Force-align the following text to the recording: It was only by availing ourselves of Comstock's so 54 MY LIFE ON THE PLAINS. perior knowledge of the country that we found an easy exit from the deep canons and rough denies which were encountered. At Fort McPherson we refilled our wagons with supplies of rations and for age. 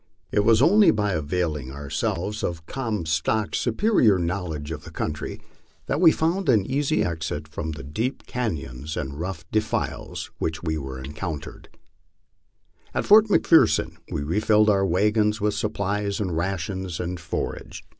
It 0.31 0.39
was 0.43 0.63
only 0.63 0.89
by 0.89 1.11
availing 1.13 1.71
ourselves 1.71 2.43
of 2.43 2.65
Comstock's 2.65 3.59
so 3.59 3.69
54 3.69 3.69
MY 3.69 3.69
LIFE 3.69 3.69
ON 3.69 3.71
THE 3.71 3.71
PLAINS. 3.71 3.77
perior 3.77 4.25
knowledge 4.25 4.71
of 4.71 4.83
the 4.83 4.89
country 4.89 5.41
that 5.85 6.01
we 6.01 6.11
found 6.11 6.49
an 6.49 6.65
easy 6.65 7.03
exit 7.03 7.47
from 7.47 7.73
the 7.73 7.83
deep 7.83 8.25
canons 8.25 8.97
and 8.97 9.19
rough 9.19 9.45
denies 9.51 10.31
which 10.39 10.63
were 10.63 10.97
encountered. 10.97 11.69
At 12.95 13.05
Fort 13.05 13.27
McPherson 13.27 13.97
we 14.11 14.23
refilled 14.23 14.71
our 14.71 14.87
wagons 14.87 15.39
with 15.39 15.53
supplies 15.53 16.19
of 16.19 16.29
rations 16.29 16.99
and 16.99 17.19
for 17.19 17.55
age. 17.57 17.83